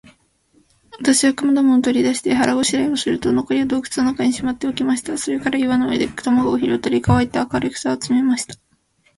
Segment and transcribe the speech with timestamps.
[0.99, 5.15] 私は食物を取り出して、腹ごしらえをすると、残りは洞穴の中にしまっておきました。
[5.15, 8.55] それから岩の上で卵を拾ったり、乾いた枯草を集めました。